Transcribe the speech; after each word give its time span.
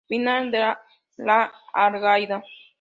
Pinar 0.09 0.49
de 0.51 0.61
La 1.27 1.39
Algaida 1.73 2.43